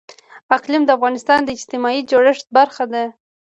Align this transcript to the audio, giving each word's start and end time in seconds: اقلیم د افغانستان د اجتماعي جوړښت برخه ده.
اقلیم 0.55 0.83
د 0.85 0.89
افغانستان 0.97 1.39
د 1.43 1.49
اجتماعي 1.57 2.01
جوړښت 2.11 2.45
برخه 2.57 2.85
ده. 2.93 3.03